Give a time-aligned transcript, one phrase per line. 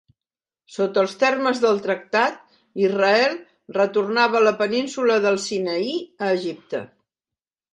[0.75, 2.39] Sota els termes del tractat,
[2.85, 3.37] Israel
[3.77, 5.97] retornava la Península del Sinaí
[6.29, 6.83] a Egipte.